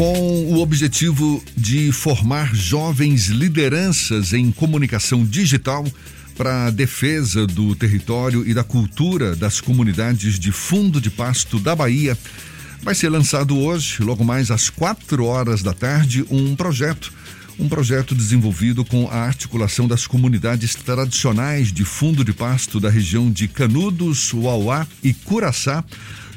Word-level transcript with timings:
Com 0.00 0.46
o 0.46 0.62
objetivo 0.62 1.44
de 1.54 1.92
formar 1.92 2.54
jovens 2.54 3.26
lideranças 3.26 4.32
em 4.32 4.50
comunicação 4.50 5.26
digital 5.26 5.86
para 6.38 6.68
a 6.68 6.70
defesa 6.70 7.46
do 7.46 7.74
território 7.74 8.42
e 8.48 8.54
da 8.54 8.64
cultura 8.64 9.36
das 9.36 9.60
comunidades 9.60 10.38
de 10.38 10.52
fundo 10.52 11.02
de 11.02 11.10
pasto 11.10 11.58
da 11.58 11.76
Bahia, 11.76 12.16
vai 12.82 12.94
ser 12.94 13.10
lançado 13.10 13.58
hoje, 13.58 14.02
logo 14.02 14.24
mais 14.24 14.50
às 14.50 14.70
quatro 14.70 15.26
horas 15.26 15.62
da 15.62 15.74
tarde, 15.74 16.24
um 16.30 16.56
projeto 16.56 17.12
um 17.60 17.68
projeto 17.68 18.14
desenvolvido 18.14 18.84
com 18.86 19.06
a 19.10 19.16
articulação 19.16 19.86
das 19.86 20.06
comunidades 20.06 20.74
tradicionais 20.74 21.70
de 21.70 21.84
fundo 21.84 22.24
de 22.24 22.32
pasto 22.32 22.80
da 22.80 22.88
região 22.88 23.30
de 23.30 23.46
Canudos, 23.46 24.32
Uauá 24.32 24.86
e 25.02 25.12
Curaçá, 25.12 25.84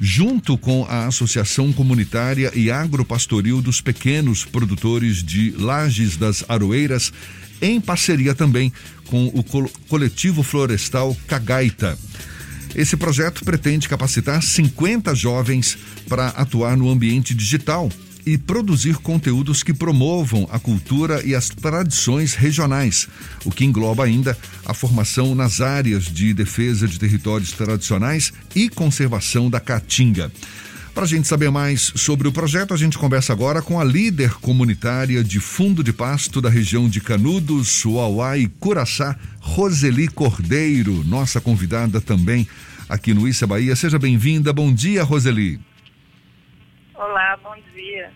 junto 0.01 0.57
com 0.57 0.85
a 0.89 1.07
Associação 1.07 1.71
Comunitária 1.71 2.51
e 2.53 2.69
Agropastoril 2.69 3.61
dos 3.61 3.79
Pequenos 3.79 4.43
Produtores 4.43 5.23
de 5.23 5.51
Lages 5.51 6.17
das 6.17 6.43
Aroeiras, 6.49 7.13
em 7.61 7.79
parceria 7.79 8.35
também 8.35 8.73
com 9.07 9.27
o 9.27 9.43
coletivo 9.87 10.43
florestal 10.43 11.15
Cagaita. 11.25 11.97
Esse 12.75 12.97
projeto 12.97 13.45
pretende 13.45 13.87
capacitar 13.87 14.43
50 14.43 15.15
jovens 15.15 15.77
para 16.09 16.29
atuar 16.29 16.75
no 16.75 16.89
ambiente 16.89 17.33
digital 17.33 17.89
e 18.25 18.37
produzir 18.37 18.95
conteúdos 18.97 19.63
que 19.63 19.73
promovam 19.73 20.47
a 20.51 20.59
cultura 20.59 21.21
e 21.25 21.35
as 21.35 21.49
tradições 21.49 22.33
regionais, 22.33 23.07
o 23.45 23.51
que 23.51 23.65
engloba 23.65 24.03
ainda 24.03 24.37
a 24.65 24.73
formação 24.73 25.35
nas 25.35 25.61
áreas 25.61 26.05
de 26.05 26.33
defesa 26.33 26.87
de 26.87 26.99
territórios 26.99 27.51
tradicionais 27.51 28.31
e 28.55 28.69
conservação 28.69 29.49
da 29.49 29.59
caatinga. 29.59 30.31
Para 30.93 31.05
a 31.05 31.07
gente 31.07 31.27
saber 31.27 31.49
mais 31.49 31.91
sobre 31.95 32.27
o 32.27 32.31
projeto, 32.31 32.71
a 32.71 32.77
gente 32.77 32.99
conversa 32.99 33.33
agora 33.33 33.63
com 33.63 33.79
a 33.79 33.83
líder 33.83 34.35
comunitária 34.35 35.23
de 35.23 35.39
fundo 35.39 35.83
de 35.83 35.91
pasto 35.91 36.39
da 36.39 36.51
região 36.51 36.87
de 36.87 37.01
Canudos, 37.01 37.83
Uauá 37.83 38.37
e 38.37 38.47
Curaçá, 38.47 39.17
Roseli 39.39 40.07
Cordeiro, 40.07 41.03
nossa 41.03 41.41
convidada 41.41 41.99
também 41.99 42.47
aqui 42.87 43.11
no 43.11 43.27
Issa 43.27 43.47
Bahia. 43.47 43.75
Seja 43.75 43.97
bem-vinda. 43.97 44.53
Bom 44.53 44.71
dia, 44.71 45.03
Roseli. 45.03 45.59
Olá, 47.03 47.37
bom 47.43 47.55
dia. 47.75 48.11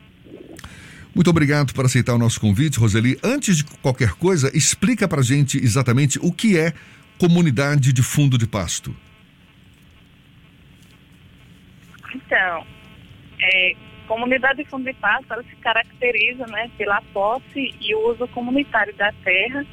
Muito 1.14 1.30
obrigado 1.30 1.74
por 1.74 1.84
aceitar 1.84 2.14
o 2.14 2.18
nosso 2.18 2.40
convite, 2.40 2.80
Roseli. 2.80 3.20
Antes 3.22 3.58
de 3.58 3.66
qualquer 3.82 4.12
coisa, 4.12 4.50
explica 4.56 5.08
para 5.10 5.22
gente 5.22 5.58
exatamente 5.58 6.18
o 6.20 6.32
que 6.32 6.58
é 6.58 6.72
comunidade 7.18 7.92
de 7.92 8.02
fundo 8.02 8.38
de 8.38 8.48
pasto. 8.48 8.96
Então, 12.16 12.66
é, 13.42 13.76
comunidade 14.08 14.64
de 14.64 14.70
fundo 14.70 14.86
de 14.86 14.94
pasto, 14.94 15.34
ela 15.34 15.44
se 15.44 15.56
caracteriza 15.58 16.48
né, 16.48 16.72
pela 16.78 17.02
posse 17.14 17.76
e 17.82 17.94
uso 17.94 18.26
comunitário 18.30 18.96
da 18.96 19.12
terra 19.24 19.66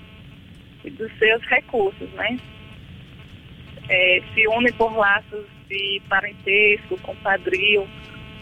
e 0.85 0.91
dos 0.91 1.13
seus 1.19 1.41
recursos, 1.45 2.11
né? 2.15 2.37
É, 3.89 4.23
se 4.35 4.49
une 4.49 4.73
por 4.73 4.97
laços 4.97 5.47
de 5.69 6.03
parentesco, 6.09 6.99
compadrio, 7.03 7.87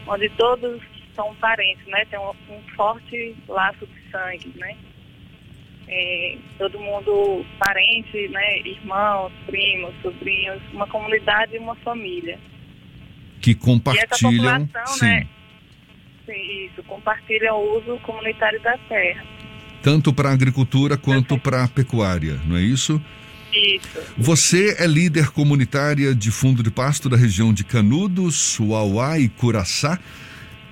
onde 0.06 0.28
todos 0.30 0.80
são 1.14 1.34
parentes, 1.36 1.86
né? 1.86 2.04
Tem 2.06 2.18
um, 2.18 2.30
um 2.50 2.62
forte 2.74 3.34
laço 3.48 3.86
de 3.86 4.10
sangue, 4.10 4.52
né? 4.56 4.76
É, 5.88 6.38
todo 6.58 6.78
mundo 6.80 7.44
parente, 7.58 8.28
né? 8.28 8.60
Irmãos, 8.60 9.32
primos, 9.46 9.94
sobrinhos, 10.02 10.62
uma 10.72 10.86
comunidade 10.86 11.54
e 11.54 11.58
uma 11.58 11.74
família. 11.76 12.38
Que 13.40 13.54
compartilham. 13.54 14.68
sim. 14.86 15.06
Né? 15.06 15.28
Sim, 16.24 16.66
isso, 16.66 16.82
compartilham 16.84 17.56
o 17.56 17.78
uso 17.78 17.98
comunitário 18.02 18.60
da 18.62 18.78
terra. 18.88 19.24
Tanto 19.82 20.12
para 20.12 20.28
a 20.28 20.32
agricultura 20.32 20.96
quanto 20.96 21.36
para 21.36 21.64
a 21.64 21.68
pecuária, 21.68 22.38
não 22.46 22.56
é 22.56 22.60
isso? 22.60 23.02
Isso. 23.52 24.00
Você 24.16 24.76
é 24.78 24.86
líder 24.86 25.30
comunitária 25.30 26.14
de 26.14 26.30
fundo 26.30 26.62
de 26.62 26.70
pasto 26.70 27.08
da 27.08 27.16
região 27.16 27.52
de 27.52 27.64
Canudos, 27.64 28.58
Uauá 28.58 29.18
e 29.18 29.28
Curaçá. 29.28 29.98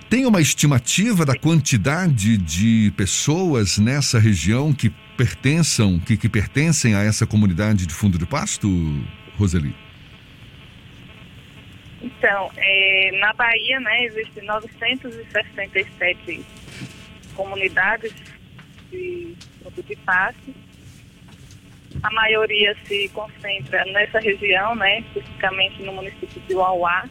Tem 0.08 0.26
uma 0.26 0.40
estimativa 0.40 1.24
da 1.24 1.36
quantidade 1.36 2.36
de 2.36 2.92
pessoas 2.96 3.78
nessa 3.78 4.18
região 4.18 4.72
que 4.72 4.90
pertençam, 5.16 6.00
que, 6.00 6.16
que 6.16 6.28
pertencem 6.28 6.94
a 6.94 7.02
essa 7.02 7.26
comunidade 7.26 7.86
de 7.86 7.94
fundo 7.94 8.18
de 8.18 8.26
pasto, 8.26 8.68
Roseli? 9.36 9.74
Então, 12.02 12.50
é, 12.56 13.18
na 13.20 13.32
Bahia, 13.34 13.78
né, 13.80 14.04
existem 14.04 14.42
967 14.44 16.44
comunidades 17.34 18.12
de 18.90 19.34
fundo 19.62 19.82
de 19.82 19.96
pasto. 19.96 20.54
A 22.02 22.10
maioria 22.12 22.76
se 22.86 23.08
concentra 23.10 23.84
nessa 23.92 24.18
região, 24.20 24.74
né, 24.74 25.00
especificamente 25.00 25.82
no 25.82 25.92
município 25.92 26.42
de 26.48 26.54
Uauá. 26.54 27.08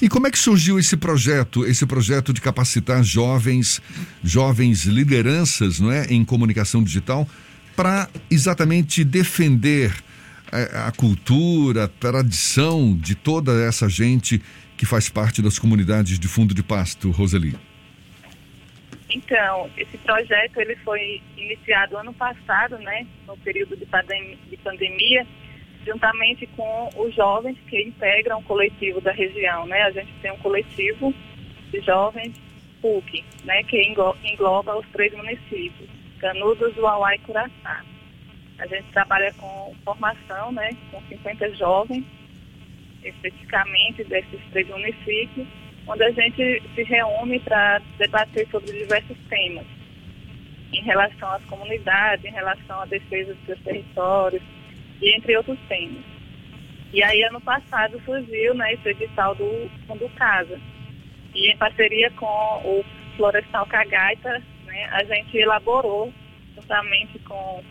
E 0.00 0.08
como 0.08 0.26
é 0.26 0.30
que 0.30 0.38
surgiu 0.38 0.78
esse 0.78 0.96
projeto, 0.96 1.64
esse 1.64 1.86
projeto 1.86 2.32
de 2.32 2.40
capacitar 2.40 3.02
jovens, 3.02 3.80
jovens 4.22 4.84
lideranças, 4.84 5.80
não 5.80 5.90
é, 5.90 6.06
em 6.06 6.24
comunicação 6.24 6.82
digital, 6.82 7.28
para 7.76 8.08
exatamente 8.30 9.04
defender 9.04 9.94
a, 10.50 10.58
é, 10.58 10.78
a 10.88 10.92
cultura, 10.92 11.84
a 11.84 11.88
tradição 11.88 12.96
de 12.96 13.14
toda 13.14 13.52
essa 13.62 13.88
gente 13.88 14.42
que 14.76 14.84
faz 14.84 15.08
parte 15.08 15.40
das 15.40 15.58
comunidades 15.58 16.18
de 16.18 16.28
fundo 16.28 16.54
de 16.54 16.62
pasto, 16.62 17.10
Roseli? 17.10 17.56
Então, 19.14 19.70
esse 19.76 19.96
projeto 19.98 20.58
ele 20.58 20.74
foi 20.76 21.22
iniciado 21.36 21.96
ano 21.96 22.12
passado, 22.12 22.76
né, 22.78 23.06
no 23.28 23.36
período 23.38 23.76
de, 23.76 23.86
pandemia, 23.86 25.24
juntamente 25.86 26.48
com 26.48 26.90
os 26.96 27.14
jovens 27.14 27.56
que 27.68 27.80
integram 27.80 28.40
o 28.40 28.42
coletivo 28.42 29.00
da 29.00 29.12
região, 29.12 29.66
né? 29.66 29.82
A 29.82 29.90
gente 29.92 30.12
tem 30.20 30.32
um 30.32 30.38
coletivo 30.38 31.14
de 31.70 31.80
jovens 31.82 32.34
PUC, 32.82 33.24
né, 33.44 33.62
que 33.62 33.80
engloba 34.24 34.76
os 34.76 34.86
três 34.88 35.12
municípios, 35.14 35.88
Canudos, 36.18 36.76
Uauá 36.76 37.14
e 37.14 37.18
Curaçá. 37.20 37.84
A 38.58 38.66
gente 38.66 38.90
trabalha 38.92 39.32
com 39.34 39.76
formação, 39.84 40.50
né, 40.50 40.76
com 40.90 41.00
50 41.02 41.54
jovens, 41.54 42.04
especificamente 43.04 44.02
desses 44.04 44.40
três 44.50 44.66
municípios, 44.68 45.46
onde 45.86 46.04
a 46.04 46.10
gente 46.10 46.62
se 46.74 46.82
reúne 46.82 47.38
para 47.40 47.80
debater 47.98 48.46
sobre 48.50 48.72
diversos 48.72 49.16
temas 49.28 49.66
em 50.72 50.82
relação 50.82 51.30
às 51.30 51.44
comunidades, 51.44 52.24
em 52.24 52.32
relação 52.32 52.80
à 52.80 52.86
defesa 52.86 53.34
dos 53.34 53.46
seus 53.46 53.60
territórios, 53.60 54.42
e 55.00 55.16
entre 55.16 55.36
outros 55.36 55.58
temas. 55.68 56.02
E 56.92 57.02
aí, 57.02 57.22
ano 57.24 57.40
passado, 57.40 58.00
surgiu 58.04 58.54
né, 58.54 58.74
esse 58.74 58.88
edital 58.88 59.34
do 59.34 59.70
Fundo 59.86 60.08
Casa. 60.10 60.60
E 61.34 61.50
em 61.50 61.56
parceria 61.56 62.10
com 62.12 62.26
o 62.64 62.84
Florestal 63.16 63.66
Cagaita, 63.66 64.42
né, 64.64 64.84
a 64.92 65.02
gente 65.04 65.36
elaborou, 65.36 66.12
juntamente 66.54 67.18
com 67.20 67.62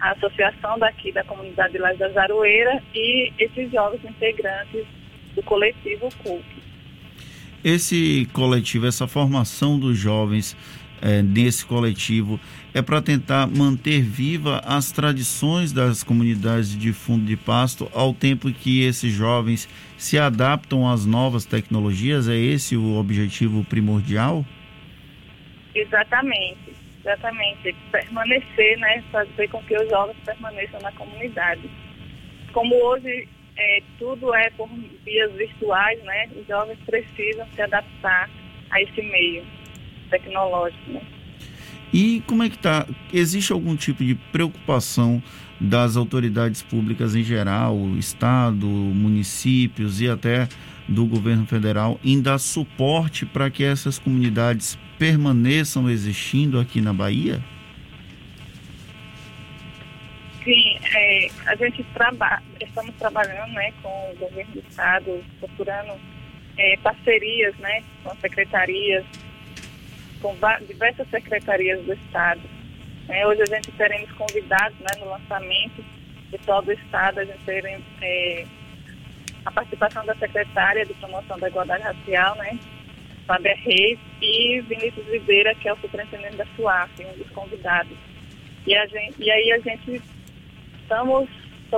a 0.00 0.10
associação 0.10 0.78
daqui 0.78 1.12
da 1.12 1.24
comunidade 1.24 1.72
de 1.72 1.78
Laje 1.78 1.98
da 1.98 2.08
Zaroeira 2.10 2.82
e 2.94 3.32
esses 3.38 3.70
jovens 3.70 4.04
integrantes 4.04 4.84
do 5.34 5.42
coletivo 5.44 6.08
CUP. 6.22 6.63
Esse 7.64 8.28
coletivo, 8.34 8.86
essa 8.86 9.08
formação 9.08 9.78
dos 9.78 9.96
jovens 9.96 10.54
é, 11.00 11.22
nesse 11.22 11.64
coletivo 11.64 12.38
é 12.74 12.82
para 12.82 13.00
tentar 13.00 13.46
manter 13.46 14.02
viva 14.02 14.60
as 14.66 14.92
tradições 14.92 15.72
das 15.72 16.02
comunidades 16.02 16.76
de 16.76 16.92
fundo 16.92 17.24
de 17.24 17.38
pasto 17.38 17.90
ao 17.94 18.12
tempo 18.12 18.52
que 18.52 18.82
esses 18.82 19.10
jovens 19.10 19.66
se 19.96 20.18
adaptam 20.18 20.86
às 20.86 21.06
novas 21.06 21.46
tecnologias? 21.46 22.28
É 22.28 22.36
esse 22.36 22.76
o 22.76 22.96
objetivo 22.96 23.64
primordial? 23.64 24.44
Exatamente, 25.74 26.70
exatamente. 27.00 27.74
Permanecer, 27.90 28.78
né? 28.78 29.02
Fazer 29.10 29.48
com 29.48 29.62
que 29.62 29.74
os 29.74 29.88
jovens 29.88 30.16
permaneçam 30.22 30.80
na 30.80 30.92
comunidade. 30.92 31.62
Como 32.52 32.74
hoje 32.74 33.26
é, 33.56 33.82
tudo 33.98 34.34
é 34.34 34.50
por 34.50 34.68
vias 35.04 35.32
virtuais, 35.32 36.02
né? 36.04 36.28
Os 36.36 36.46
jovens 36.46 36.78
precisam 36.86 37.46
se 37.54 37.62
adaptar 37.62 38.28
a 38.70 38.82
esse 38.82 39.02
meio 39.02 39.44
tecnológico. 40.10 40.90
Né? 40.90 41.02
E 41.92 42.22
como 42.26 42.42
é 42.42 42.48
que 42.48 42.56
está? 42.56 42.86
Existe 43.12 43.52
algum 43.52 43.76
tipo 43.76 44.04
de 44.04 44.14
preocupação 44.14 45.22
das 45.60 45.96
autoridades 45.96 46.62
públicas 46.62 47.14
em 47.14 47.22
geral, 47.22 47.76
Estado, 47.96 48.66
municípios 48.66 50.00
e 50.00 50.08
até 50.08 50.48
do 50.88 51.06
governo 51.06 51.46
federal 51.46 51.98
em 52.04 52.20
dar 52.20 52.38
suporte 52.38 53.24
para 53.24 53.50
que 53.50 53.64
essas 53.64 53.98
comunidades 53.98 54.78
permaneçam 54.98 55.88
existindo 55.88 56.58
aqui 56.58 56.80
na 56.80 56.92
Bahia? 56.92 57.42
Sim, 60.42 60.78
é, 60.94 61.28
a 61.46 61.56
gente 61.56 61.82
trabalha, 61.94 62.42
estamos 62.74 62.96
trabalhando 62.96 63.52
né, 63.52 63.72
com 63.80 64.10
o 64.10 64.16
governo 64.16 64.52
do 64.52 64.58
Estado, 64.58 65.24
procurando 65.38 65.94
é, 66.58 66.76
parcerias 66.78 67.56
né, 67.58 67.84
com 68.02 68.14
secretarias, 68.16 69.04
com 70.20 70.36
diversas 70.66 71.08
secretarias 71.08 71.84
do 71.84 71.92
Estado. 71.92 72.40
É, 73.08 73.24
hoje 73.26 73.42
a 73.42 73.46
gente 73.46 73.70
teremos 73.72 74.10
convidados 74.12 74.76
né, 74.80 74.98
no 74.98 75.08
lançamento 75.08 75.84
de 76.30 76.38
todo 76.38 76.68
o 76.68 76.72
Estado, 76.72 77.20
a 77.20 77.24
gente 77.24 77.38
teremos 77.44 77.84
é, 78.02 78.44
a 79.44 79.52
participação 79.52 80.04
da 80.04 80.16
secretária 80.16 80.84
de 80.84 80.94
promoção 80.94 81.38
da 81.38 81.48
igualdade 81.48 81.84
racial, 81.84 82.34
né, 82.36 82.58
Fábia 83.24 83.54
Reis, 83.54 84.00
e 84.20 84.60
Vinícius 84.62 85.06
Ribeira, 85.06 85.54
que 85.54 85.68
é 85.68 85.72
o 85.72 85.78
superintendente 85.78 86.36
da 86.36 86.46
SUAF, 86.56 86.90
um 87.04 87.18
dos 87.18 87.30
convidados. 87.30 87.96
E, 88.66 88.74
a 88.74 88.84
gente, 88.86 89.22
e 89.22 89.30
aí 89.30 89.52
a 89.52 89.58
gente 89.58 90.02
estamos 90.82 91.28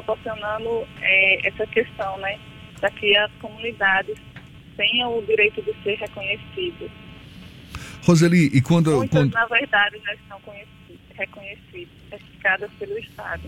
proporcionando 0.03 0.87
é, 1.01 1.49
essa 1.49 1.67
questão, 1.67 2.19
né, 2.19 2.39
para 2.79 2.91
que 2.91 3.17
as 3.17 3.31
comunidades 3.41 4.17
tenham 4.77 5.19
o 5.19 5.23
direito 5.25 5.63
de 5.63 5.75
ser 5.83 5.95
reconhecidas. 5.97 6.91
Roseli, 8.05 8.51
e 8.53 8.61
quando... 8.61 8.95
Muitas, 8.97 9.19
quando... 9.19 9.33
na 9.33 9.47
verdade, 9.47 9.97
já 10.05 10.15
estão 10.15 10.41
reconhecidas, 11.15 11.89
certificadas 12.11 12.71
pelo 12.79 12.99
Estado. 12.99 13.43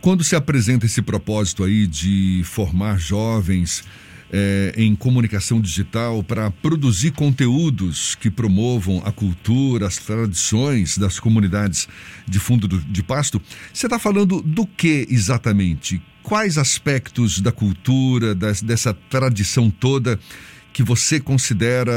Quando 0.00 0.24
se 0.24 0.34
apresenta 0.34 0.86
esse 0.86 1.02
propósito 1.02 1.64
aí 1.64 1.86
de 1.86 2.42
formar 2.44 2.98
jovens 2.98 3.84
é, 4.32 4.72
em 4.76 4.94
comunicação 4.94 5.60
digital 5.60 6.22
para 6.22 6.50
produzir 6.50 7.12
conteúdos 7.12 8.14
que 8.14 8.30
promovam 8.30 9.02
a 9.04 9.12
cultura, 9.12 9.86
as 9.86 9.96
tradições 9.96 10.98
das 10.98 11.18
comunidades 11.18 11.88
de 12.26 12.38
fundo 12.38 12.68
do, 12.68 12.80
de 12.80 13.02
pasto, 13.02 13.40
você 13.72 13.86
está 13.86 13.98
falando 13.98 14.42
do 14.42 14.66
que 14.66 15.06
exatamente? 15.10 16.00
Quais 16.22 16.58
aspectos 16.58 17.40
da 17.40 17.50
cultura, 17.50 18.34
das, 18.34 18.60
dessa 18.60 18.92
tradição 18.92 19.70
toda 19.70 20.18
que 20.72 20.82
você 20.82 21.18
considera 21.18 21.92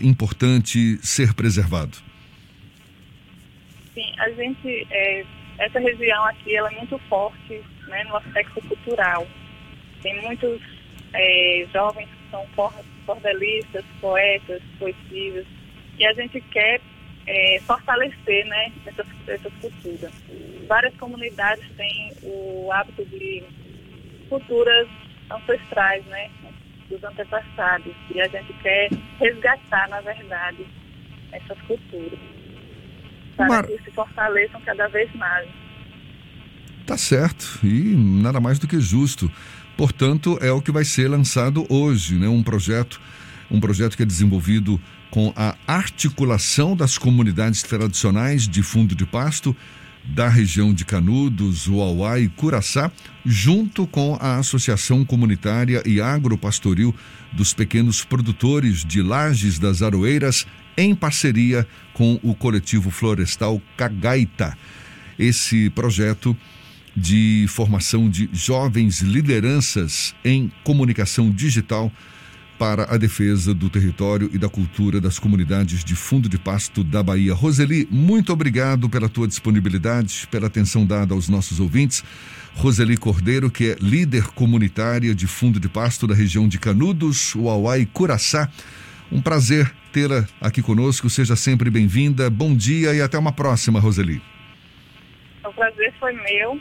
importante 0.00 0.98
ser 1.02 1.34
preservado? 1.34 1.98
Sim, 3.94 4.12
a 4.18 4.30
gente, 4.30 4.86
é, 4.90 5.24
essa 5.58 5.78
região 5.78 6.24
aqui 6.24 6.56
ela 6.56 6.72
é 6.72 6.76
muito 6.76 6.98
forte 7.08 7.60
né, 7.86 8.04
no 8.04 8.16
aspecto 8.16 8.62
cultural. 8.62 9.28
Tem 10.02 10.22
muitos 10.22 10.58
é, 11.12 11.66
jovens 11.72 12.08
que 12.08 12.30
são 12.30 12.46
cordelistas, 13.06 13.84
poetas, 14.00 14.62
poetistas, 14.78 15.46
e 15.98 16.06
a 16.06 16.12
gente 16.14 16.40
quer 16.40 16.80
é, 17.26 17.60
fortalecer 17.66 18.46
né, 18.46 18.72
essas, 18.86 19.06
essas 19.26 19.52
culturas. 19.60 20.12
Várias 20.66 20.94
comunidades 20.96 21.64
têm 21.76 22.12
o 22.22 22.70
hábito 22.72 23.04
de 23.06 23.42
culturas 24.28 24.88
ancestrais, 25.30 26.04
né, 26.06 26.30
dos 26.88 27.02
antepassados, 27.04 27.94
e 28.14 28.20
a 28.20 28.28
gente 28.28 28.52
quer 28.62 28.90
resgatar, 29.18 29.88
na 29.88 30.00
verdade, 30.00 30.66
essas 31.32 31.60
culturas, 31.62 32.18
para 33.36 33.46
Mar... 33.46 33.66
que 33.66 33.78
se 33.82 33.90
fortaleçam 33.92 34.60
cada 34.62 34.88
vez 34.88 35.12
mais. 35.14 35.48
Tá 36.86 36.96
certo, 36.96 37.60
e 37.62 37.94
nada 37.96 38.40
mais 38.40 38.58
do 38.58 38.66
que 38.66 38.80
justo. 38.80 39.30
Portanto, 39.76 40.38
é 40.40 40.52
o 40.52 40.60
que 40.60 40.70
vai 40.70 40.84
ser 40.84 41.08
lançado 41.08 41.66
hoje, 41.68 42.16
né? 42.16 42.28
Um 42.28 42.42
projeto, 42.42 43.00
um 43.50 43.60
projeto 43.60 43.96
que 43.96 44.02
é 44.02 44.06
desenvolvido 44.06 44.80
com 45.10 45.32
a 45.34 45.56
articulação 45.66 46.76
das 46.76 46.96
comunidades 46.96 47.62
tradicionais 47.62 48.46
de 48.46 48.62
fundo 48.62 48.94
de 48.94 49.04
pasto 49.04 49.56
da 50.04 50.28
região 50.28 50.72
de 50.72 50.84
Canudos, 50.84 51.68
Uauá 51.68 52.18
e 52.18 52.28
Curaçá, 52.28 52.90
junto 53.24 53.86
com 53.86 54.16
a 54.20 54.36
Associação 54.36 55.04
Comunitária 55.04 55.82
e 55.84 56.00
Agropastoril 56.00 56.94
dos 57.32 57.52
Pequenos 57.52 58.04
Produtores 58.04 58.84
de 58.84 59.02
Lages 59.02 59.58
das 59.58 59.82
Aroeiras, 59.82 60.46
em 60.76 60.94
parceria 60.94 61.66
com 61.92 62.18
o 62.22 62.34
coletivo 62.34 62.90
florestal 62.90 63.60
Cagaita. 63.76 64.56
Esse 65.18 65.68
projeto 65.70 66.36
de 66.96 67.46
formação 67.48 68.08
de 68.08 68.28
jovens 68.32 69.00
lideranças 69.00 70.14
em 70.24 70.50
comunicação 70.64 71.30
digital 71.30 71.92
para 72.60 72.94
a 72.94 72.98
defesa 72.98 73.54
do 73.54 73.70
território 73.70 74.28
e 74.34 74.36
da 74.36 74.46
cultura 74.46 75.00
das 75.00 75.18
comunidades 75.18 75.82
de 75.82 75.96
fundo 75.96 76.28
de 76.28 76.38
pasto 76.38 76.84
da 76.84 77.02
Bahia. 77.02 77.32
Roseli, 77.32 77.88
muito 77.90 78.34
obrigado 78.34 78.86
pela 78.86 79.08
tua 79.08 79.26
disponibilidade, 79.26 80.28
pela 80.30 80.46
atenção 80.46 80.84
dada 80.84 81.14
aos 81.14 81.26
nossos 81.26 81.58
ouvintes. 81.58 82.04
Roseli 82.54 82.98
Cordeiro, 82.98 83.50
que 83.50 83.70
é 83.70 83.76
líder 83.80 84.26
comunitária 84.32 85.14
de 85.14 85.26
fundo 85.26 85.58
de 85.58 85.70
pasto 85.70 86.06
da 86.06 86.14
região 86.14 86.46
de 86.46 86.58
Canudos, 86.58 87.34
Uauá 87.34 87.78
e 87.78 87.86
Curaçá. 87.86 88.50
Um 89.10 89.22
prazer 89.22 89.72
tê-la 89.90 90.26
aqui 90.38 90.60
conosco. 90.60 91.08
Seja 91.08 91.36
sempre 91.36 91.70
bem-vinda. 91.70 92.28
Bom 92.28 92.54
dia 92.54 92.92
e 92.92 93.00
até 93.00 93.18
uma 93.18 93.32
próxima, 93.32 93.80
Roseli. 93.80 94.20
O 95.44 95.52
prazer 95.54 95.94
foi 95.98 96.12
meu. 96.12 96.60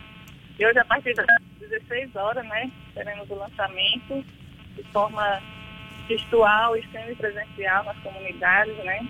E 0.60 0.66
hoje, 0.66 0.78
a 0.78 0.84
partir 0.84 1.14
das 1.14 1.26
16 1.58 2.14
horas, 2.18 2.46
né, 2.46 2.70
teremos 2.94 3.30
o 3.30 3.36
lançamento 3.36 4.26
de 4.76 4.84
forma 4.92 5.42
virtual 6.06 6.76
e 6.76 6.86
semipresencial 6.88 7.86
nas 7.86 7.98
comunidades, 8.00 8.76
né, 8.84 9.08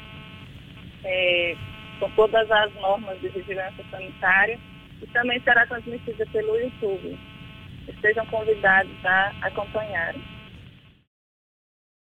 é, 1.04 1.56
com 2.00 2.08
todas 2.12 2.50
as 2.52 2.72
normas 2.76 3.20
de 3.20 3.30
vigilância 3.30 3.84
sanitária 3.90 4.60
e 5.02 5.08
também 5.08 5.42
será 5.42 5.66
transmitida 5.66 6.24
pelo 6.28 6.56
YouTube. 6.56 7.18
Estejam 7.88 8.28
convidados 8.28 9.04
a 9.04 9.34
acompanharem. 9.42 10.22